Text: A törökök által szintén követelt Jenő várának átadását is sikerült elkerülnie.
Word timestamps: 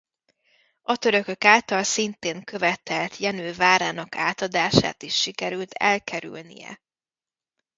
A 0.81 0.97
törökök 0.97 1.45
által 1.45 1.83
szintén 1.83 2.43
követelt 2.43 3.17
Jenő 3.17 3.53
várának 3.53 4.15
átadását 4.15 5.03
is 5.03 5.19
sikerült 5.21 5.71
elkerülnie. 5.73 6.81